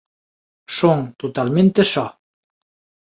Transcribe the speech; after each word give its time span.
Son 0.77 0.99
totalmente 1.21 1.81
só. 1.93 2.05